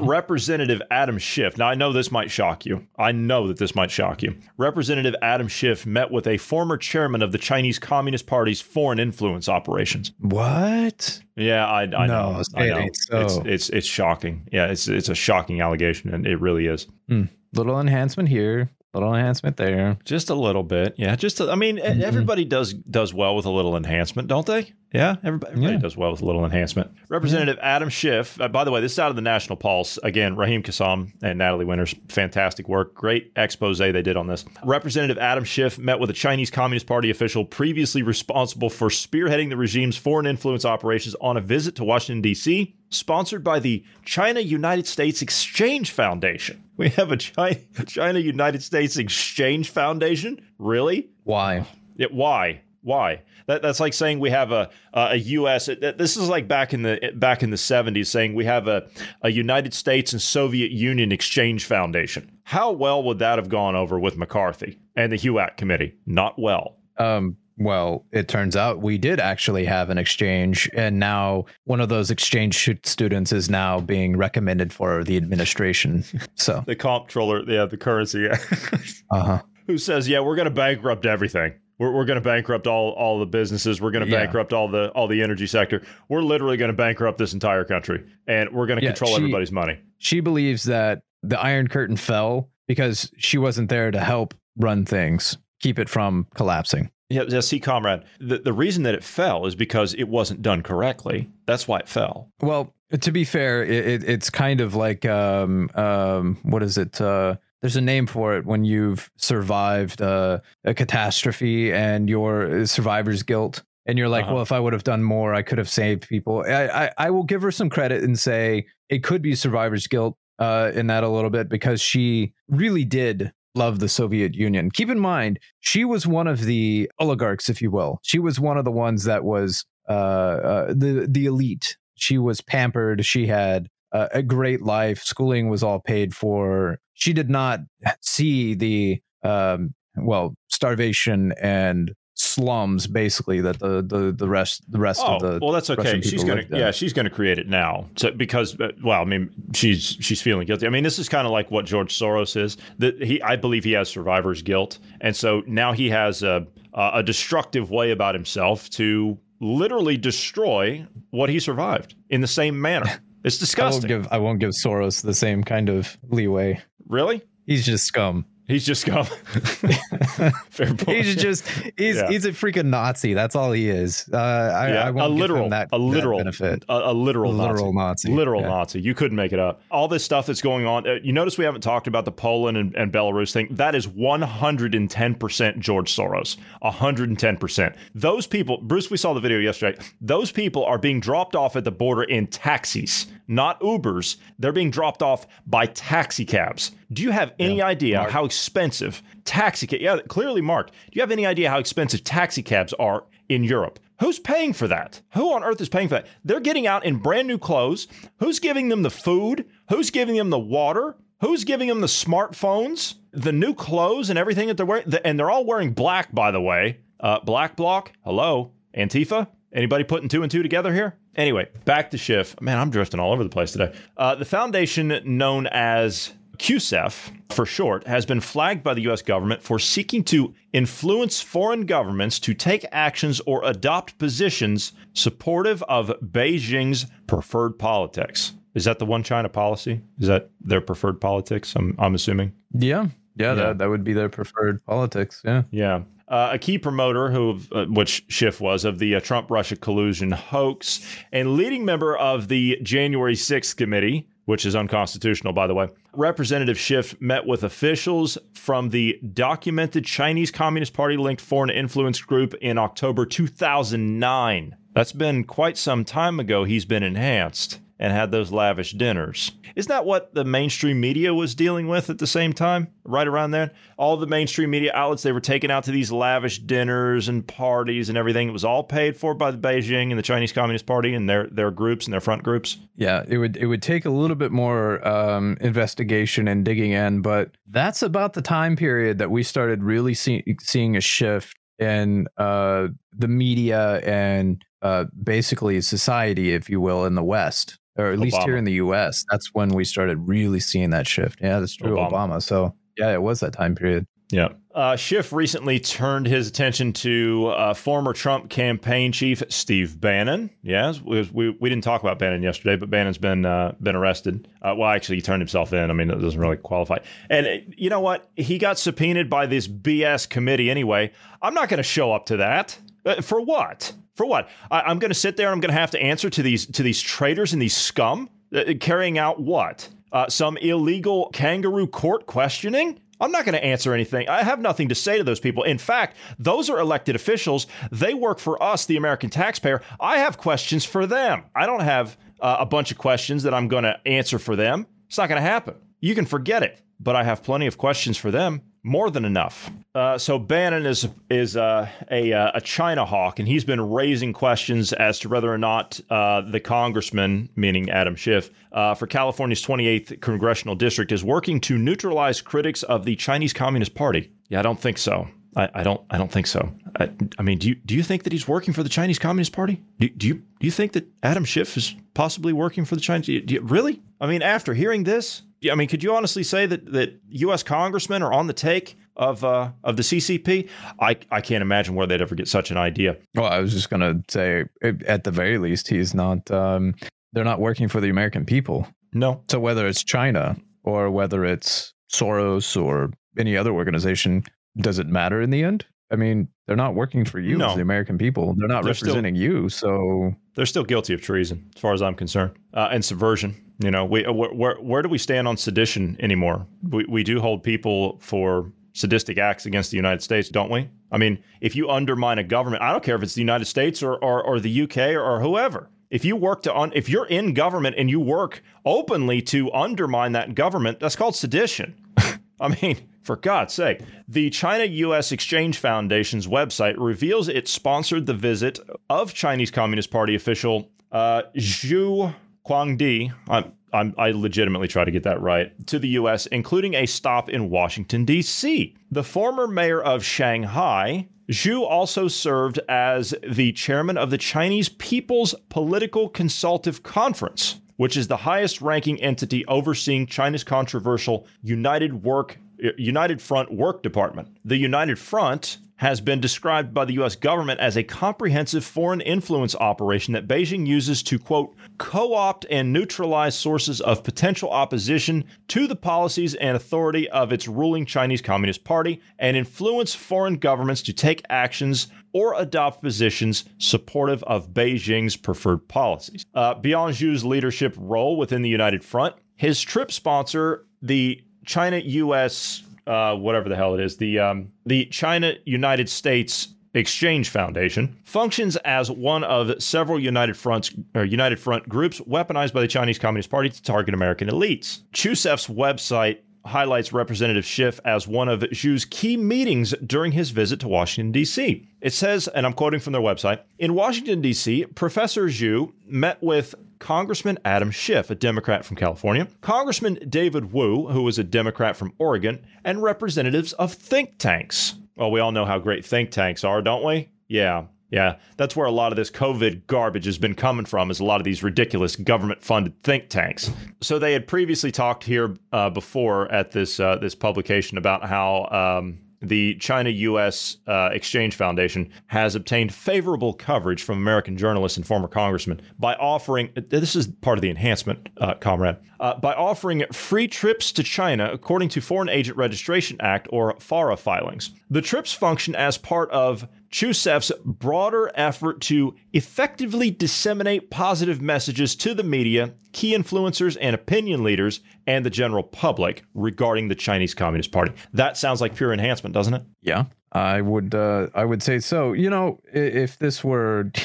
[0.00, 1.56] Representative Adam Schiff.
[1.56, 2.86] Now I know this might shock you.
[2.98, 4.36] I know that this might shock you.
[4.58, 9.48] Representative Adam Schiff met with a former chairman of the Chinese Communist Party's foreign influence
[9.48, 10.12] operations.
[10.18, 11.20] What?
[11.36, 12.42] Yeah, I, I no, know.
[12.54, 12.88] I know.
[12.92, 13.20] So.
[13.20, 14.48] It's, it's it's shocking.
[14.52, 16.86] Yeah, it's it's a shocking allegation, and it really is.
[17.08, 17.28] Mm.
[17.54, 19.96] Little enhancement here, little enhancement there.
[20.04, 20.94] Just a little bit.
[20.98, 22.02] Yeah just a, i mean mm-hmm.
[22.02, 25.80] everybody does does well with a little enhancement don't they yeah everybody, everybody yeah.
[25.80, 27.76] does well with a little enhancement representative yeah.
[27.76, 30.62] adam schiff uh, by the way this is out of the national pulse again raheem
[30.62, 35.78] kassam and natalie winters fantastic work great expose they did on this representative adam schiff
[35.78, 40.64] met with a chinese communist party official previously responsible for spearheading the regime's foreign influence
[40.64, 46.62] operations on a visit to washington d.c sponsored by the china united states exchange foundation
[46.76, 47.16] we have a
[47.86, 50.40] China United States Exchange Foundation.
[50.58, 51.10] Really?
[51.24, 51.66] Why?
[51.96, 52.62] It, why?
[52.82, 53.22] Why?
[53.46, 55.66] That, that's like saying we have a a U.S.
[55.66, 58.88] This is like back in the back in the '70s, saying we have a
[59.22, 62.30] a United States and Soviet Union Exchange Foundation.
[62.44, 65.94] How well would that have gone over with McCarthy and the HUAC committee?
[66.06, 66.76] Not well.
[66.98, 71.88] Um, Well, it turns out we did actually have an exchange, and now one of
[71.88, 76.04] those exchange students is now being recommended for the administration.
[76.34, 78.38] So the comptroller, yeah, the currency, yeah.
[79.10, 79.42] uh huh.
[79.68, 81.52] Who says, yeah, we're going to bankrupt everything.
[81.78, 83.80] We're, we're going to bankrupt all all the businesses.
[83.80, 84.24] We're going to yeah.
[84.24, 85.82] bankrupt all the all the energy sector.
[86.08, 89.16] We're literally going to bankrupt this entire country, and we're going to yeah, control she,
[89.16, 89.78] everybody's money.
[89.98, 95.38] She believes that the Iron Curtain fell because she wasn't there to help run things,
[95.60, 96.90] keep it from collapsing.
[97.08, 100.62] Yeah, yeah, see, comrade, the, the reason that it fell is because it wasn't done
[100.62, 101.28] correctly.
[101.46, 102.30] That's why it fell.
[102.40, 107.00] Well, to be fair, it, it, it's kind of like um, um, what is it?
[107.00, 113.22] Uh, there's a name for it when you've survived uh, a catastrophe and your survivor's
[113.22, 113.62] guilt.
[113.86, 114.34] And you're like, uh-huh.
[114.34, 116.44] well, if I would have done more, I could have saved people.
[116.46, 120.16] I, I, I will give her some credit and say it could be survivor's guilt
[120.38, 124.70] uh, in that a little bit because she really did love the Soviet Union.
[124.70, 128.00] Keep in mind, she was one of the oligarchs, if you will.
[128.02, 131.76] She was one of the ones that was uh, uh, the the elite.
[131.94, 133.04] She was pampered.
[133.04, 135.02] She had a great life.
[135.02, 136.78] Schooling was all paid for.
[136.94, 137.60] She did not
[138.00, 145.00] see the um, well starvation and slums basically that the the the rest the rest
[145.04, 146.00] oh, of the well that's okay.
[146.00, 147.88] She's gonna yeah she's gonna create it now.
[147.96, 150.66] So, because uh, well i mean she's she's feeling guilty.
[150.66, 153.64] I mean this is kind of like what george soros is that he i believe
[153.64, 154.78] he has survivor's guilt.
[155.00, 161.28] And so now he has a a destructive way about himself to literally destroy what
[161.28, 162.86] he survived in the same manner
[163.24, 166.60] it's disgusting I won't give, I won't give soros the same kind of leeway.
[166.86, 167.22] Really?
[167.46, 169.04] He's just scum He's just scum.
[170.50, 170.98] Fair point.
[170.98, 172.08] He's just he's yeah.
[172.10, 173.14] he's a freaking Nazi.
[173.14, 174.10] That's all he is.
[174.12, 176.62] Uh, I, yeah, I won't a literal, that, a literal benefit.
[176.68, 178.10] A, a literal, literal Nazi.
[178.10, 178.12] Nazi.
[178.12, 178.48] Literal yeah.
[178.48, 178.80] Nazi.
[178.82, 179.62] You couldn't make it up.
[179.70, 180.86] All this stuff that's going on.
[180.86, 183.48] Uh, you notice we haven't talked about the Poland and, and Belarus thing.
[183.50, 186.36] That is one hundred and ten percent George Soros.
[186.62, 187.74] hundred and ten percent.
[187.94, 188.90] Those people, Bruce.
[188.90, 189.82] We saw the video yesterday.
[190.02, 194.16] Those people are being dropped off at the border in taxis, not Ubers.
[194.38, 196.72] They're being dropped off by taxi cabs.
[196.92, 197.66] Do you have any yeah.
[197.66, 198.10] idea Mark.
[198.10, 199.80] how expensive taxi cab?
[199.80, 200.72] Yeah, clearly marked.
[200.72, 203.78] Do you have any idea how expensive taxi cabs are in Europe?
[204.00, 205.00] Who's paying for that?
[205.14, 206.06] Who on earth is paying for that?
[206.24, 207.86] They're getting out in brand new clothes.
[208.18, 209.46] Who's giving them the food?
[209.68, 210.96] Who's giving them the water?
[211.20, 214.92] Who's giving them the smartphones, the new clothes, and everything that they're wearing?
[215.04, 216.80] And they're all wearing black, by the way.
[216.98, 217.92] Uh, black bloc.
[218.04, 219.28] Hello, Antifa.
[219.54, 220.96] Anybody putting two and two together here?
[221.14, 222.40] Anyway, back to Schiff.
[222.40, 223.74] Man, I'm drifting all over the place today.
[223.96, 229.02] Uh, the foundation known as CUSEF, for short, has been flagged by the U.S.
[229.02, 235.88] government for seeking to influence foreign governments to take actions or adopt positions supportive of
[236.00, 238.32] Beijing's preferred politics.
[238.54, 239.82] Is that the one China policy?
[239.98, 241.54] Is that their preferred politics?
[241.56, 242.32] I'm, I'm assuming.
[242.52, 242.86] Yeah.
[243.16, 243.34] Yeah, yeah.
[243.34, 245.22] That, that would be their preferred politics.
[245.24, 245.42] Yeah.
[245.50, 245.82] Yeah.
[246.12, 250.10] Uh, a key promoter, who uh, which Schiff was, of the uh, Trump Russia collusion
[250.10, 255.68] hoax, and leading member of the January 6th committee, which is unconstitutional, by the way.
[255.94, 262.34] Representative Schiff met with officials from the documented Chinese Communist Party linked foreign influence group
[262.42, 264.56] in October 2009.
[264.74, 266.44] That's been quite some time ago.
[266.44, 269.32] He's been enhanced and had those lavish dinners.
[269.56, 272.68] Isn't that what the mainstream media was dealing with at the same time?
[272.84, 273.50] Right around then?
[273.76, 277.88] All the mainstream media outlets, they were taken out to these lavish dinners and parties
[277.88, 278.28] and everything.
[278.28, 281.26] It was all paid for by the Beijing and the Chinese Communist Party and their,
[281.26, 282.56] their groups and their front groups.
[282.76, 287.02] Yeah, it would it would take a little bit more um, investigation and digging in,
[287.02, 292.06] but that's about the time period that we started really see, seeing a shift in
[292.16, 297.98] uh, the media and uh, basically society, if you will, in the West or at
[297.98, 298.02] Obama.
[298.02, 299.04] least here in the U.S.
[299.10, 301.20] That's when we started really seeing that shift.
[301.20, 301.76] Yeah, that's true.
[301.76, 301.90] Obama.
[301.92, 302.22] Obama.
[302.22, 303.86] So yeah, it was that time period.
[304.12, 304.28] Yeah.
[304.54, 310.28] Uh, Schiff recently turned his attention to uh, former Trump campaign chief Steve Bannon.
[310.42, 314.28] Yes, we, we, we, didn't talk about Bannon yesterday, but Bannon's been uh, been arrested.
[314.42, 315.70] Uh, well, actually, he turned himself in.
[315.70, 316.78] I mean, it doesn't really qualify.
[317.08, 318.10] And uh, you know what?
[318.14, 320.92] He got subpoenaed by this BS committee anyway.
[321.22, 322.58] I'm not going to show up to that.
[322.84, 323.72] Uh, for what?
[323.94, 324.28] For what?
[324.50, 326.46] I, am going to sit there and I'm going to have to answer to these
[326.46, 329.68] to these traitors and these scum uh, carrying out what?
[329.92, 332.80] Uh, some illegal kangaroo court questioning?
[333.00, 334.08] I'm not going to answer anything.
[334.08, 335.42] I have nothing to say to those people.
[335.42, 337.48] In fact, those are elected officials.
[337.72, 339.60] They work for us, the American taxpayer.
[339.80, 341.24] I have questions for them.
[341.34, 344.68] I don't have uh, a bunch of questions that I'm going to answer for them.
[344.86, 345.56] It's not going to happen.
[345.80, 346.60] You can forget it.
[346.78, 349.50] But I have plenty of questions for them more than enough.
[349.74, 354.12] Uh, so Bannon is is uh, a uh, a China hawk, and he's been raising
[354.12, 359.42] questions as to whether or not uh, the congressman, meaning Adam Schiff, uh, for California's
[359.44, 364.12] 28th congressional district, is working to neutralize critics of the Chinese Communist Party.
[364.28, 365.08] Yeah, I don't think so.
[365.34, 365.80] I, I don't.
[365.90, 366.52] I don't think so.
[366.78, 369.32] I, I, mean, do you do you think that he's working for the Chinese Communist
[369.32, 369.62] Party?
[369.78, 373.08] Do, do you do you think that Adam Schiff is possibly working for the Chinese?
[373.08, 373.80] You, really?
[374.00, 377.42] I mean, after hearing this, I mean, could you honestly say that that U.S.
[377.42, 380.48] congressmen are on the take of uh, of the CCP?
[380.80, 382.96] I I can't imagine where they'd ever get such an idea.
[383.14, 386.30] Well, I was just gonna say, at the very least, he's not.
[386.30, 386.74] Um,
[387.12, 388.66] they're not working for the American people.
[388.92, 389.22] No.
[389.28, 394.24] So whether it's China or whether it's Soros or any other organization,
[394.56, 395.66] does it matter in the end?
[395.90, 397.50] I mean, they're not working for you no.
[397.50, 398.34] as the American people.
[398.38, 399.48] They're not they're representing still, you.
[399.50, 403.34] So they're still guilty of treason, as far as I'm concerned, uh, and subversion.
[403.62, 406.46] You know, we uh, where, where, where do we stand on sedition anymore?
[406.68, 410.68] We we do hold people for sadistic acts against the United States, don't we?
[410.90, 413.82] I mean, if you undermine a government, I don't care if it's the United States
[413.82, 415.68] or or, or the UK or, or whoever.
[415.90, 420.12] If you work to un, if you're in government and you work openly to undermine
[420.12, 421.74] that government, that's called sedition.
[422.40, 428.14] I mean, for God's sake, the China US Exchange Foundation's website reveals it sponsored the
[428.14, 432.14] visit of Chinese Communist Party official uh, Zhu
[432.46, 433.12] Guangdi.
[433.28, 437.28] I'm, I'm, i legitimately try to get that right to the U.S., including a stop
[437.28, 438.76] in Washington D.C.
[438.90, 445.34] The former mayor of Shanghai, Zhu also served as the chairman of the Chinese People's
[445.48, 452.38] Political Consultative Conference, which is the highest ranking entity overseeing China's controversial United Work
[452.76, 454.36] United Front Work Department.
[454.44, 459.56] The United Front has been described by the US government as a comprehensive foreign influence
[459.56, 465.66] operation that Beijing uses to, quote, co opt and neutralize sources of potential opposition to
[465.66, 470.92] the policies and authority of its ruling Chinese Communist Party and influence foreign governments to
[470.92, 476.24] take actions or adopt positions supportive of Beijing's preferred policies.
[476.32, 482.62] Uh, beyond Zhu's leadership role within the United Front, his trip sponsor, the China US
[482.86, 488.56] uh, whatever the hell it is, the um, the China United States Exchange Foundation functions
[488.56, 493.50] as one of several United Fronts United Front groups weaponized by the Chinese Communist Party
[493.50, 494.80] to target American elites.
[494.94, 500.68] Chusef's website highlights Representative Schiff as one of Zhu's key meetings during his visit to
[500.68, 501.68] Washington, D.C.
[501.80, 506.54] It says, and I'm quoting from their website In Washington, D.C., Professor Zhu met with
[506.78, 511.92] Congressman Adam Schiff, a Democrat from California, Congressman David Wu, who was a Democrat from
[511.98, 514.74] Oregon, and representatives of think tanks.
[514.96, 517.08] Well, we all know how great think tanks are, don't we?
[517.28, 520.98] Yeah, yeah, that's where a lot of this COVID garbage has been coming from, is
[520.98, 523.52] a lot of these ridiculous government funded think tanks.
[523.82, 528.46] So they had previously talked here uh, before at this uh, this publication about how
[528.80, 530.56] um, the China U.S.
[530.66, 536.50] Uh, Exchange Foundation has obtained favorable coverage from American journalists and former congressmen by offering
[536.54, 541.30] this is part of the enhancement, uh, comrade, uh, by offering free trips to China
[541.30, 544.50] according to Foreign Agent Registration Act or FARA filings.
[544.70, 551.94] The trips function as part of Chusef's broader effort to effectively disseminate positive messages to
[551.94, 557.52] the media, key influencers and opinion leaders, and the general public regarding the Chinese Communist
[557.52, 557.72] Party.
[557.92, 559.42] That sounds like pure enhancement, doesn't it?
[559.60, 560.74] Yeah, I would.
[560.74, 561.92] Uh, I would say so.
[561.92, 563.70] You know, if this were.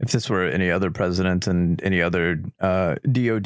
[0.00, 3.44] if this were any other president and any other uh, DOD,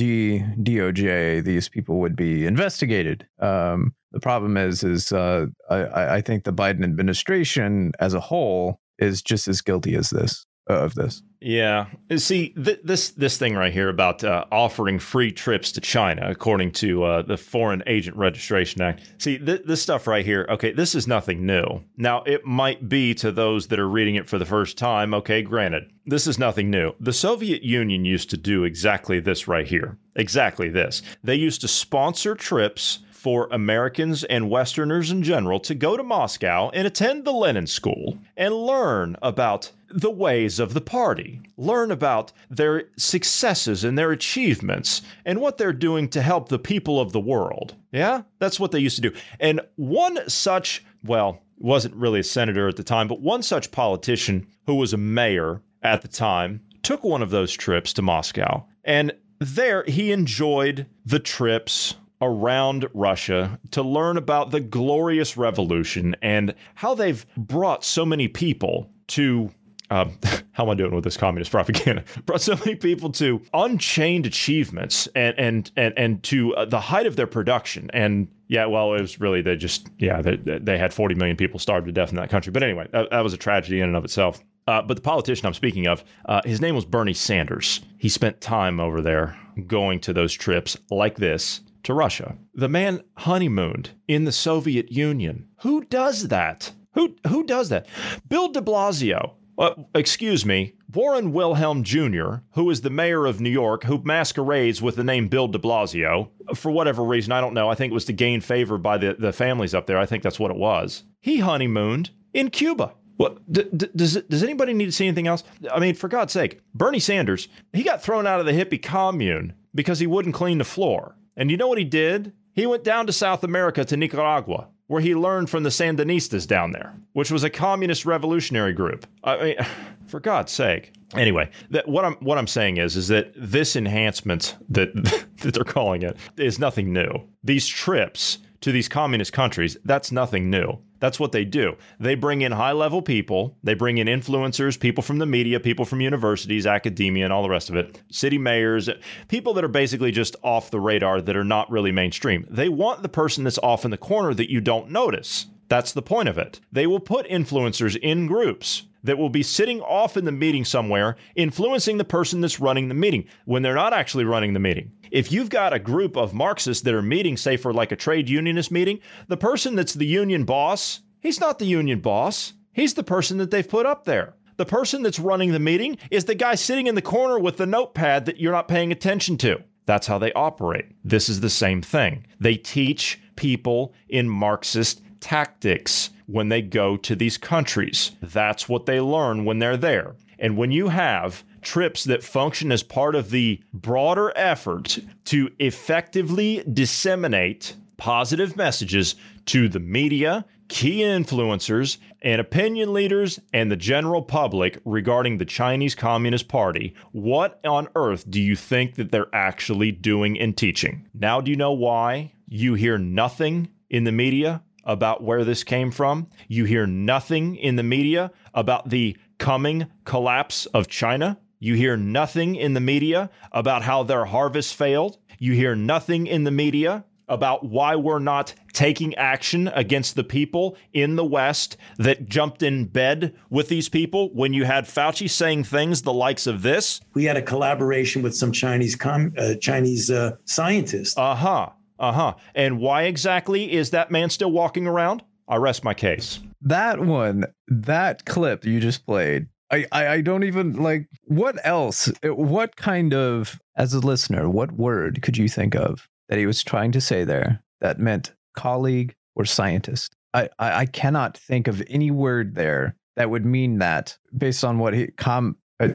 [0.62, 3.26] DOJ, these people would be investigated.
[3.40, 8.78] Um, the problem is, is uh, I, I, think the Biden administration as a whole
[8.98, 11.22] is just as guilty as this uh, of this.
[11.40, 11.88] Yeah.
[12.16, 16.72] See, th- this this thing right here about uh, offering free trips to China, according
[16.72, 19.02] to uh, the Foreign Agent Registration Act.
[19.18, 20.46] See, th- this stuff right here.
[20.48, 21.82] Okay, this is nothing new.
[21.98, 25.12] Now, it might be to those that are reading it for the first time.
[25.12, 26.94] Okay, granted, this is nothing new.
[26.98, 29.98] The Soviet Union used to do exactly this right here.
[30.16, 31.02] Exactly this.
[31.22, 36.68] They used to sponsor trips for Americans and Westerners in general to go to Moscow
[36.74, 42.34] and attend the Lenin School and learn about the ways of the party, learn about
[42.50, 47.20] their successes and their achievements and what they're doing to help the people of the
[47.20, 47.74] world.
[47.92, 49.16] Yeah, that's what they used to do.
[49.40, 54.46] And one such, well, wasn't really a senator at the time, but one such politician
[54.66, 58.66] who was a mayor at the time took one of those trips to Moscow.
[58.84, 66.54] And there he enjoyed the trips around Russia to learn about the glorious revolution and
[66.74, 69.50] how they've brought so many people to.
[69.90, 70.06] Uh,
[70.52, 72.04] how am I doing with this communist propaganda?
[72.26, 77.06] Brought so many people to unchained achievements and and and and to uh, the height
[77.06, 77.90] of their production.
[77.92, 81.58] And yeah, well, it was really they just yeah they, they had 40 million people
[81.58, 82.50] starved to death in that country.
[82.50, 84.42] But anyway, that, that was a tragedy in and of itself.
[84.66, 87.80] Uh, but the politician I'm speaking of, uh, his name was Bernie Sanders.
[87.98, 89.36] He spent time over there
[89.66, 92.36] going to those trips like this to Russia.
[92.54, 95.48] The man honeymooned in the Soviet Union.
[95.62, 96.72] Who does that?
[96.94, 97.86] Who who does that?
[98.28, 99.32] Bill De Blasio.
[99.56, 104.82] Uh, excuse me, Warren Wilhelm Jr., who is the mayor of New York, who masquerades
[104.82, 107.68] with the name Bill de Blasio, for whatever reason, I don't know.
[107.68, 109.98] I think it was to gain favor by the, the families up there.
[109.98, 111.04] I think that's what it was.
[111.20, 112.94] He honeymooned in Cuba.
[113.16, 115.44] What d- d- does does anybody need to see anything else?
[115.72, 119.52] I mean, for God's sake, Bernie Sanders, he got thrown out of the hippie commune
[119.72, 121.16] because he wouldn't clean the floor.
[121.36, 122.32] And you know what he did?
[122.52, 126.72] He went down to South America to Nicaragua where he learned from the Sandinistas down
[126.72, 129.06] there, which was a communist revolutionary group.
[129.22, 129.56] I mean,
[130.06, 130.92] for God's sake.
[131.14, 134.92] Anyway, that, what I'm what I'm saying is is that this enhancement that
[135.42, 137.10] that they're calling it is nothing new.
[137.42, 140.78] These trips to these communist countries, that's nothing new.
[141.04, 141.76] That's what they do.
[142.00, 145.84] They bring in high level people, they bring in influencers, people from the media, people
[145.84, 148.88] from universities, academia, and all the rest of it, city mayors,
[149.28, 152.46] people that are basically just off the radar that are not really mainstream.
[152.48, 155.44] They want the person that's off in the corner that you don't notice.
[155.68, 156.60] That's the point of it.
[156.72, 161.16] They will put influencers in groups that will be sitting off in the meeting somewhere,
[161.36, 164.92] influencing the person that's running the meeting when they're not actually running the meeting.
[165.10, 168.28] If you've got a group of Marxists that are meeting, say for like a trade
[168.28, 172.54] unionist meeting, the person that's the union boss, he's not the union boss.
[172.72, 174.34] He's the person that they've put up there.
[174.56, 177.66] The person that's running the meeting is the guy sitting in the corner with the
[177.66, 179.62] notepad that you're not paying attention to.
[179.86, 180.86] That's how they operate.
[181.04, 182.26] This is the same thing.
[182.40, 188.12] They teach people in Marxist tactics when they go to these countries.
[188.20, 190.16] That's what they learn when they're there.
[190.38, 196.62] And when you have trips that function as part of the broader effort to effectively
[196.70, 199.14] disseminate positive messages
[199.46, 205.94] to the media, key influencers, and opinion leaders and the general public regarding the Chinese
[205.94, 211.08] Communist Party, what on earth do you think that they're actually doing and teaching?
[211.14, 215.90] Now, do you know why you hear nothing in the media about where this came
[215.90, 216.28] from.
[216.48, 221.38] You hear nothing in the media about the coming collapse of China.
[221.58, 225.18] You hear nothing in the media about how their harvest failed.
[225.38, 230.76] You hear nothing in the media about why we're not taking action against the people
[230.92, 235.64] in the West that jumped in bed with these people when you had Fauci saying
[235.64, 237.00] things the likes of this.
[237.14, 241.16] We had a collaboration with some Chinese com- uh, Chinese uh, scientists.
[241.16, 241.70] Uh huh.
[241.98, 242.34] Uh huh.
[242.54, 245.22] And why exactly is that man still walking around?
[245.48, 246.40] I rest my case.
[246.62, 252.10] That one, that clip you just played, I, I, I don't even like what else?
[252.22, 256.64] What kind of, as a listener, what word could you think of that he was
[256.64, 260.14] trying to say there that meant colleague or scientist?
[260.32, 264.78] I, I, I cannot think of any word there that would mean that based on
[264.78, 265.88] what he com uh,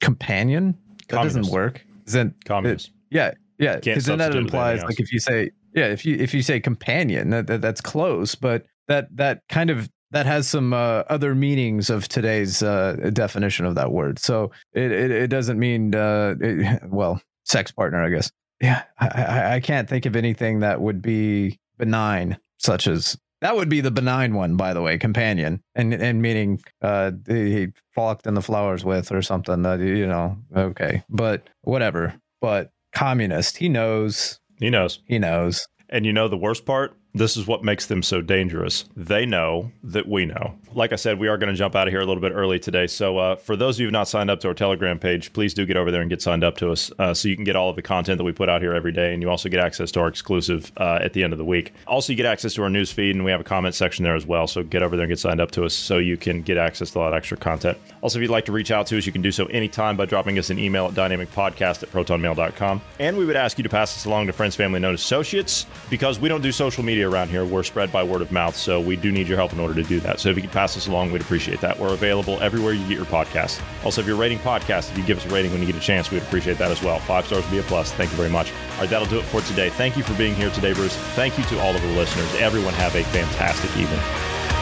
[0.00, 0.76] companion
[1.08, 1.36] that Communist.
[1.36, 1.84] doesn't work.
[2.06, 2.88] Isn't communist?
[2.88, 6.34] It, yeah, yeah, because then that implies like if you say yeah, if you if
[6.34, 10.72] you say companion, that, that that's close, but that that kind of that has some
[10.72, 14.18] uh, other meanings of today's uh, definition of that word.
[14.18, 18.30] So it it, it doesn't mean uh, it, well sex partner, I guess.
[18.60, 23.68] Yeah, I, I can't think of anything that would be benign, such as that would
[23.68, 28.34] be the benign one, by the way, companion, and and meaning uh, he frolicked in
[28.34, 29.62] the flowers with or something.
[29.62, 32.14] That you know, okay, but whatever.
[32.40, 33.58] But communist.
[33.58, 34.40] He knows.
[34.58, 35.00] He knows.
[35.06, 35.68] He knows.
[35.90, 36.96] And you know the worst part?
[37.16, 38.84] This is what makes them so dangerous.
[38.94, 40.54] They know that we know.
[40.74, 42.58] Like I said, we are going to jump out of here a little bit early
[42.58, 42.86] today.
[42.86, 45.32] So, uh, for those of you who have not signed up to our Telegram page,
[45.32, 47.46] please do get over there and get signed up to us uh, so you can
[47.46, 49.14] get all of the content that we put out here every day.
[49.14, 51.72] And you also get access to our exclusive uh, at the end of the week.
[51.86, 54.14] Also, you get access to our news feed, and we have a comment section there
[54.14, 54.46] as well.
[54.46, 56.90] So, get over there and get signed up to us so you can get access
[56.90, 57.78] to a lot of extra content.
[58.02, 60.04] Also, if you'd like to reach out to us, you can do so anytime by
[60.04, 62.82] dropping us an email at dynamicpodcast at protonmail.com.
[62.98, 66.20] And we would ask you to pass this along to friends, family, and associates because
[66.20, 68.96] we don't do social media around here we're spread by word of mouth, so we
[68.96, 70.20] do need your help in order to do that.
[70.20, 71.78] So if you could pass this along, we'd appreciate that.
[71.78, 73.62] We're available everywhere you get your podcast.
[73.84, 75.80] Also, if you're rating podcasts, if you give us a rating when you get a
[75.80, 76.98] chance, we'd appreciate that as well.
[77.00, 77.92] Five stars would be a plus.
[77.92, 78.52] Thank you very much.
[78.74, 79.70] All right, that'll do it for today.
[79.70, 80.96] Thank you for being here today, Bruce.
[81.14, 82.34] Thank you to all of the listeners.
[82.36, 84.55] Everyone have a fantastic evening.